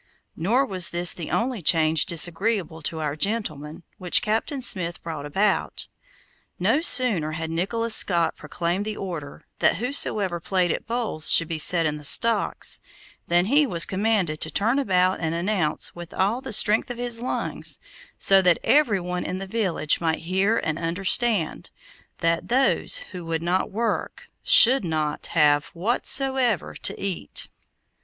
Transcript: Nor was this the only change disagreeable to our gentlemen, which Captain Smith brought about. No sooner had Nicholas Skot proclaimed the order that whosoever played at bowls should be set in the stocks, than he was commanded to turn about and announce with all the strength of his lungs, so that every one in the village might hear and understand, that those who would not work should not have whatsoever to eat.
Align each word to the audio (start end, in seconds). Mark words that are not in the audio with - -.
Nor 0.35 0.65
was 0.65 0.89
this 0.89 1.13
the 1.13 1.29
only 1.29 1.61
change 1.61 2.07
disagreeable 2.07 2.81
to 2.81 3.01
our 3.01 3.15
gentlemen, 3.15 3.83
which 3.99 4.23
Captain 4.23 4.59
Smith 4.59 5.03
brought 5.03 5.27
about. 5.27 5.85
No 6.57 6.81
sooner 6.81 7.33
had 7.33 7.51
Nicholas 7.51 7.93
Skot 7.93 8.35
proclaimed 8.35 8.83
the 8.83 8.97
order 8.97 9.45
that 9.59 9.75
whosoever 9.75 10.39
played 10.39 10.71
at 10.71 10.87
bowls 10.87 11.29
should 11.31 11.47
be 11.47 11.59
set 11.59 11.85
in 11.85 11.97
the 11.97 12.03
stocks, 12.03 12.81
than 13.27 13.45
he 13.45 13.67
was 13.67 13.85
commanded 13.85 14.41
to 14.41 14.49
turn 14.49 14.79
about 14.79 15.19
and 15.19 15.35
announce 15.35 15.93
with 15.93 16.15
all 16.15 16.41
the 16.41 16.51
strength 16.51 16.89
of 16.89 16.97
his 16.97 17.21
lungs, 17.21 17.79
so 18.17 18.41
that 18.41 18.57
every 18.63 18.99
one 18.99 19.23
in 19.23 19.37
the 19.37 19.45
village 19.45 20.01
might 20.01 20.21
hear 20.23 20.57
and 20.57 20.79
understand, 20.79 21.69
that 22.21 22.47
those 22.47 22.97
who 23.11 23.23
would 23.23 23.43
not 23.43 23.69
work 23.69 24.29
should 24.41 24.83
not 24.83 25.27
have 25.27 25.67
whatsoever 25.75 26.73
to 26.73 26.99
eat. 26.99 27.47